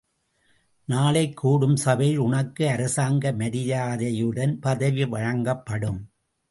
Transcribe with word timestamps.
நாளைக் 0.85 1.35
கூடும் 1.35 1.75
சபையில், 1.75 2.17
உனக்கு 2.17 2.67
அரசாங்க 2.67 3.31
மரியாதையுடன் 3.31 4.59
பதவி 4.59 5.05
வழங்கப்படும். 5.05 6.09